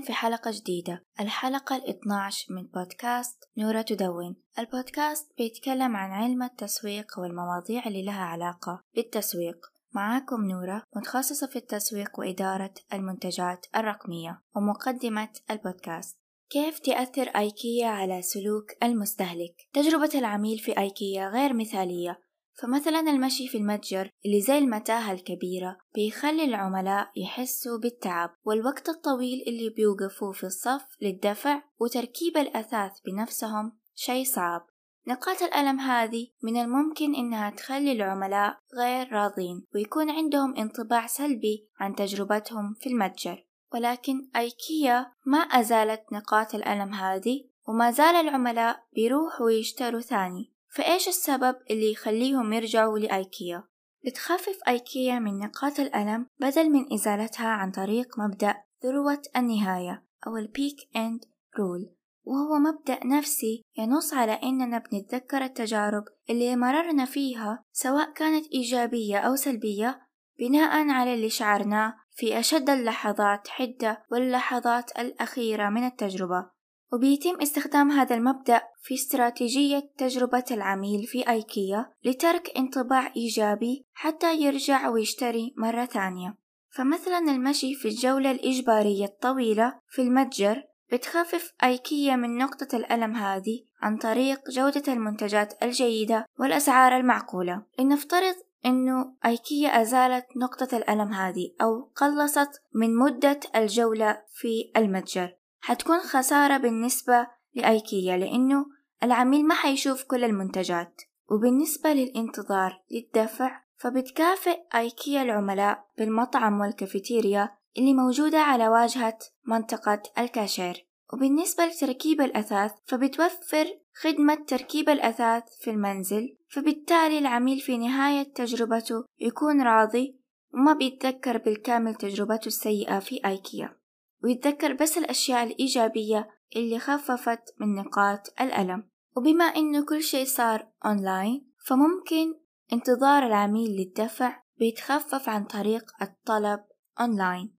في 0.00 0.12
حلقة 0.12 0.50
جديدة. 0.54 1.02
الحلقة 1.20 1.76
ال 1.76 1.88
12 1.88 2.54
من 2.54 2.62
بودكاست 2.62 3.44
نورة 3.58 3.82
تدون. 3.82 4.36
البودكاست 4.58 5.32
بيتكلم 5.38 5.96
عن 5.96 6.10
علم 6.10 6.42
التسويق 6.42 7.18
والمواضيع 7.18 7.86
اللي 7.86 8.04
لها 8.04 8.24
علاقة 8.24 8.80
بالتسويق. 8.94 9.56
معاكم 9.94 10.44
نورة 10.44 10.82
متخصصة 10.96 11.46
في 11.46 11.56
التسويق 11.56 12.18
وإدارة 12.18 12.74
المنتجات 12.92 13.66
الرقمية 13.76 14.42
ومقدمة 14.56 15.30
البودكاست. 15.50 16.18
كيف 16.50 16.78
تأثر 16.78 17.28
أيكيا 17.28 17.86
على 17.86 18.22
سلوك 18.22 18.72
المستهلك؟ 18.82 19.54
تجربة 19.72 20.10
العميل 20.14 20.58
في 20.58 20.78
أيكيا 20.78 21.28
غير 21.28 21.54
مثالية. 21.54 22.25
فمثلا 22.62 23.00
المشي 23.00 23.48
في 23.48 23.58
المتجر 23.58 24.10
اللي 24.26 24.40
زي 24.40 24.58
المتاهة 24.58 25.12
الكبيرة 25.12 25.76
بيخلي 25.94 26.44
العملاء 26.44 27.10
يحسوا 27.16 27.78
بالتعب 27.78 28.30
والوقت 28.44 28.88
الطويل 28.88 29.44
اللي 29.46 29.70
بيوقفوا 29.70 30.32
في 30.32 30.44
الصف 30.44 30.86
للدفع 31.02 31.62
وتركيب 31.80 32.36
الأثاث 32.36 32.92
بنفسهم 33.06 33.72
شي 33.94 34.24
صعب. 34.24 34.66
نقاط 35.08 35.42
الألم 35.42 35.80
هذه 35.80 36.28
من 36.42 36.56
الممكن 36.56 37.14
إنها 37.14 37.50
تخلي 37.50 37.92
العملاء 37.92 38.58
غير 38.78 39.12
راضين 39.12 39.64
ويكون 39.74 40.10
عندهم 40.10 40.56
انطباع 40.56 41.06
سلبي 41.06 41.68
عن 41.80 41.94
تجربتهم 41.94 42.74
في 42.80 42.88
المتجر. 42.88 43.46
ولكن 43.74 44.30
أيكيا 44.36 45.12
ما 45.26 45.38
أزالت 45.38 46.02
نقاط 46.12 46.54
الألم 46.54 46.94
هذه 46.94 47.44
وما 47.68 47.90
زال 47.90 48.14
العملاء 48.14 48.84
بيروحوا 48.92 49.46
ويشتروا 49.46 50.00
ثاني. 50.00 50.55
فإيش 50.76 51.08
السبب 51.08 51.56
اللي 51.70 51.92
يخليهم 51.92 52.52
يرجعوا 52.52 52.98
لأيكيا؟ 52.98 53.64
بتخفف 54.04 54.58
أيكيا 54.68 55.18
من 55.18 55.38
نقاط 55.38 55.80
الألم 55.80 56.26
بدل 56.40 56.70
من 56.70 56.92
إزالتها 56.92 57.48
عن 57.48 57.70
طريق 57.70 58.18
مبدأ 58.18 58.54
ذروة 58.84 59.22
النهاية 59.36 60.04
أو 60.26 60.36
البيك 60.36 60.76
إند 60.96 61.24
رول 61.58 61.90
وهو 62.24 62.58
مبدأ 62.58 63.06
نفسي 63.06 63.62
ينص 63.78 64.14
على 64.14 64.32
إننا 64.32 64.78
بنتذكر 64.78 65.44
التجارب 65.44 66.04
اللي 66.30 66.56
مررنا 66.56 67.04
فيها 67.04 67.64
سواء 67.72 68.12
كانت 68.12 68.46
إيجابية 68.52 69.18
أو 69.18 69.36
سلبية 69.36 70.00
بناء 70.38 70.88
على 70.88 71.14
اللي 71.14 71.30
شعرناه 71.30 71.94
في 72.10 72.38
أشد 72.38 72.70
اللحظات 72.70 73.48
حدة 73.48 74.04
واللحظات 74.12 74.98
الأخيرة 74.98 75.68
من 75.68 75.86
التجربة 75.86 76.55
وبيتم 76.92 77.40
استخدام 77.42 77.90
هذا 77.90 78.16
المبدأ 78.16 78.62
في 78.82 78.94
استراتيجية 78.94 79.90
تجربة 79.98 80.44
العميل 80.50 81.06
في 81.06 81.28
أيكيا 81.30 81.86
لترك 82.04 82.52
انطباع 82.56 83.12
إيجابي 83.16 83.84
حتى 83.94 84.36
يرجع 84.36 84.88
ويشتري 84.88 85.54
مرة 85.56 85.84
ثانية. 85.84 86.36
فمثلا 86.70 87.18
المشي 87.18 87.74
في 87.74 87.88
الجولة 87.88 88.30
الإجبارية 88.30 89.04
الطويلة 89.04 89.78
في 89.88 90.02
المتجر 90.02 90.62
بتخفف 90.92 91.52
أيكيا 91.64 92.16
من 92.16 92.38
نقطة 92.38 92.76
الألم 92.76 93.14
هذه 93.14 93.64
عن 93.80 93.96
طريق 93.96 94.50
جودة 94.50 94.92
المنتجات 94.92 95.62
الجيدة 95.62 96.26
والأسعار 96.38 96.96
المعقولة. 96.96 97.62
لنفترض 97.78 98.34
إنه 98.66 99.14
أيكيا 99.24 99.82
أزالت 99.82 100.26
نقطة 100.36 100.76
الألم 100.76 101.12
هذه 101.12 101.50
أو 101.62 101.90
قلصت 101.96 102.50
من 102.74 102.96
مدة 102.96 103.40
الجولة 103.56 104.22
في 104.32 104.72
المتجر. 104.76 105.36
حتكون 105.66 105.98
خسارة 105.98 106.56
بالنسبة 106.56 107.26
لأيكيا 107.54 108.16
لأنه 108.16 108.66
العميل 109.02 109.46
ما 109.46 109.54
حيشوف 109.54 110.04
كل 110.04 110.24
المنتجات. 110.24 111.02
وبالنسبة 111.30 111.92
للانتظار 111.92 112.82
للدفع 112.90 113.60
فبتكافئ 113.76 114.58
أيكيا 114.74 115.22
العملاء 115.22 115.86
بالمطعم 115.98 116.60
والكافيتيريا 116.60 117.50
اللي 117.78 117.94
موجودة 117.94 118.38
على 118.38 118.68
واجهة 118.68 119.18
منطقة 119.46 120.02
الكاشير. 120.18 120.86
وبالنسبة 121.12 121.66
لتركيب 121.66 122.20
الأثاث 122.20 122.72
فبتوفر 122.84 123.66
خدمة 123.94 124.34
تركيب 124.34 124.88
الأثاث 124.88 125.42
في 125.60 125.70
المنزل 125.70 126.36
فبالتالي 126.48 127.18
العميل 127.18 127.60
في 127.60 127.78
نهاية 127.78 128.32
تجربته 128.34 129.04
يكون 129.20 129.62
راضي 129.62 130.20
وما 130.54 130.72
بيتذكر 130.72 131.38
بالكامل 131.38 131.94
تجربته 131.94 132.46
السيئة 132.46 132.98
في 132.98 133.20
أيكيا. 133.26 133.76
ويتذكر 134.24 134.72
بس 134.72 134.98
الأشياء 134.98 135.44
الإيجابية 135.44 136.28
اللي 136.56 136.78
خففت 136.78 137.42
من 137.60 137.74
نقاط 137.74 138.20
الألم. 138.40 138.88
وبما 139.16 139.44
إنه 139.44 139.84
كل 139.84 140.02
شي 140.02 140.24
صار 140.24 140.68
أونلاين 140.86 141.50
فممكن 141.66 142.34
انتظار 142.72 143.26
العميل 143.26 143.70
للدفع 143.70 144.42
بيتخفف 144.58 145.28
عن 145.28 145.44
طريق 145.44 145.84
الطلب 146.02 146.60
أونلاين 147.00 147.56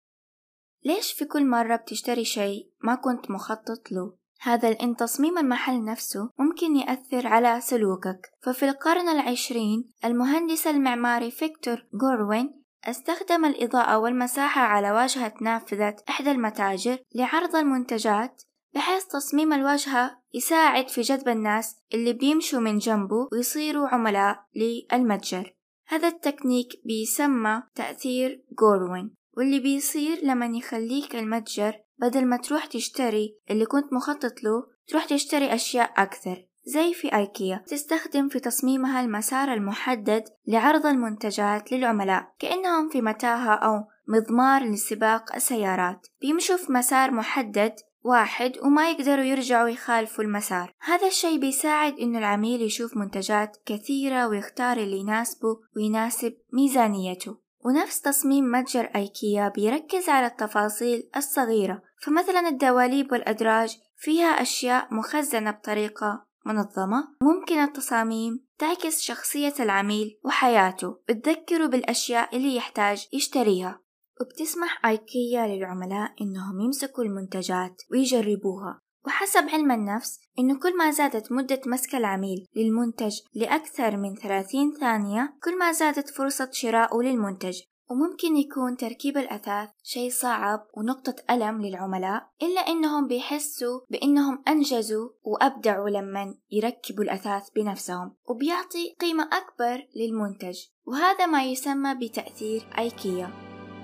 ليش 0.86 1.12
في 1.12 1.26
كل 1.26 1.46
مرة 1.46 1.76
بتشتري 1.76 2.26
شي 2.26 2.72
ما 2.84 2.96
كنت 2.96 3.32
مخطط 3.32 3.92
له؟ 3.92 4.18
هذا 4.42 4.70
لأن 4.70 4.96
تصميم 4.96 5.38
المحل 5.38 5.84
نفسه 5.84 6.30
ممكن 6.40 6.76
يأثر 6.76 7.28
على 7.28 7.62
سلوكك. 7.62 8.32
ففي 8.42 8.70
القرن 8.70 9.10
العشرين 9.10 9.92
المهندس 10.06 10.68
المعماري 10.68 11.32
فيكتور 11.32 11.86
غروين 12.04 12.64
استخدم 12.88 13.46
الإضاءة 13.46 13.98
والمساحة 13.98 14.62
على 14.62 14.92
واجهة 14.92 15.34
نافذة 15.42 15.96
إحدى 16.10 16.32
المتاجر 16.32 16.98
لعرض 17.16 17.56
المنتجات 17.56 18.44
بحيث 18.76 19.06
تصميم 19.06 19.54
الواجهة 19.54 20.22
يساعد 20.34 20.90
في 20.90 21.02
جذب 21.02 21.30
الناس 21.30 21.76
اللي 21.94 22.14
بيمشوا 22.14 22.60
من 22.60 22.78
جنبه 22.78 23.28
ويصيروا 23.32 23.88
عملاء 23.88 24.44
للمتجر. 24.56 25.56
هذا 25.88 26.08
التكنيك 26.08 26.68
بيسمى 26.86 27.64
تأثير 27.76 28.44
جوروين 28.60 29.16
واللي 29.38 29.60
بيصير 29.60 30.20
لما 30.24 30.46
يخليك 30.46 31.16
المتجر 31.16 31.74
بدل 31.98 32.26
ما 32.26 32.38
تروح 32.38 32.66
تشتري 32.66 33.38
اللي 33.50 33.66
كنت 33.66 33.94
مخطط 33.94 34.44
له 34.44 34.64
تروح 34.88 35.06
تشتري 35.06 35.54
أشياء 35.54 35.94
أكثر. 35.98 36.46
زي 36.68 36.94
في 36.94 37.16
أيكيا 37.16 37.64
تستخدم 37.68 38.30
في 38.30 38.40
تصميمها 38.40 39.02
المسار 39.02 39.54
المحدد 39.54 40.24
لعرض 40.48 40.86
المنتجات 40.86 41.72
للعملاء 41.72 42.28
كأنهم 42.40 42.90
في 42.90 43.02
متاهة 43.02 43.54
أو 43.54 43.84
مضمار 44.08 44.64
لسباق 44.64 45.36
السيارات. 45.36 46.08
بيمشوا 46.22 46.58
في 46.58 46.72
مسار 46.72 47.12
محدد 47.12 47.76
واحد 48.04 48.58
وما 48.64 48.92
يقدروا 48.92 49.24
يرجعوا 49.24 49.68
يخالفوا 49.68 50.24
المسار. 50.24 50.74
هذا 50.80 51.08
الشيء 51.08 51.40
بيساعد 51.40 52.00
إنه 52.00 52.20
العميل 52.20 52.62
يشوف 52.62 52.98
منتجات 52.98 53.58
كثيرة 53.66 54.28
ويختار 54.28 54.78
اللي 54.78 54.98
يناسبه 54.98 55.60
ويناسب 55.76 56.34
ميزانيته. 56.54 57.38
ونفس 57.66 58.02
تصميم 58.02 58.52
متجر 58.52 58.90
أيكيا 58.96 59.50
بيركز 59.56 60.10
على 60.10 60.26
التفاصيل 60.26 61.10
الصغيرة 61.18 61.82
فمثلا 62.02 62.48
الدواليب 62.48 63.12
والأدراج 63.12 63.78
فيها 63.98 64.42
أشياء 64.42 64.94
مخزنة 64.94 65.52
بطريقة 65.52 66.27
منظمة 66.48 67.08
ممكن 67.22 67.56
التصاميم 67.56 68.48
تعكس 68.60 69.02
شخصية 69.02 69.54
العميل 69.60 70.20
وحياته. 70.26 71.00
بتذكره 71.10 71.66
بالأشياء 71.66 72.36
اللي 72.38 72.56
يحتاج 72.56 73.08
يشتريها. 73.14 73.82
وبتسمح 74.22 74.86
أيكيا 74.86 75.48
للعملاء 75.48 76.14
إنهم 76.22 76.60
يمسكوا 76.60 77.04
المنتجات 77.04 77.82
ويجربوها. 77.92 78.82
وحسب 79.06 79.50
علم 79.50 79.72
النفس 79.72 80.20
إنه 80.40 80.60
كل 80.60 80.78
ما 80.78 80.92
زادت 80.92 81.32
مدة 81.32 81.62
مسك 81.66 81.96
العميل 81.96 82.46
للمنتج 82.56 83.20
لأكثر 83.34 83.98
من 83.98 84.16
30 84.16 84.74
ثانية 84.80 85.38
كل 85.44 85.58
ما 85.58 85.72
زادت 85.72 86.10
فرصة 86.10 86.50
شرائه 86.54 86.98
للمنتج. 86.98 87.60
وممكن 87.90 88.38
يكون 88.38 88.78
تركيب 88.78 89.18
الأثاث 89.18 89.70
شيء 89.84 90.10
صعب 90.10 90.68
ونقطة 90.74 91.16
ألم 91.30 91.62
للعملاء 91.62 92.30
إلا 92.42 92.62
إنهم 92.62 93.08
بيحسوا 93.08 93.80
بإنهم 93.90 94.44
أنجزوا 94.48 95.10
وأبدعوا 95.24 95.90
لما 95.90 96.36
يركبوا 96.52 97.04
الأثاث 97.04 97.50
بنفسهم 97.56 98.16
وبيعطي 98.26 98.96
قيمة 99.02 99.24
أكبر 99.24 99.88
للمنتج 99.96 100.60
وهذا 100.86 101.26
ما 101.26 101.44
يسمى 101.44 101.96
بتأثير 101.96 102.68
أيكيا. 102.78 103.30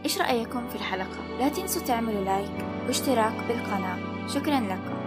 إيش 0.06 0.18
رأيكم 0.18 0.70
في 0.70 0.76
الحلقة؟ 0.76 1.38
لا 1.40 1.50
تنسوا 1.50 1.82
تعملوا 1.82 2.24
لايك 2.24 2.66
واشتراك 2.88 3.48
بالقناة. 3.48 4.28
شكرا 4.28 4.60
لكم. 4.60 5.03